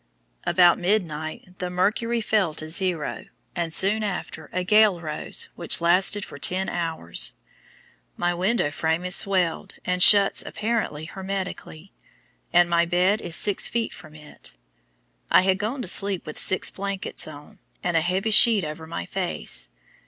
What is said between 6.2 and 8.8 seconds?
for ten hours. My window